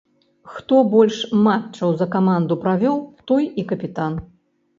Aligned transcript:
Хто 0.53 0.77
больш 0.93 1.17
матчаў 1.47 1.93
за 1.99 2.07
каманду 2.15 2.59
правёў, 2.65 2.97
той 3.29 3.43
і 3.59 3.69
капітан. 3.75 4.19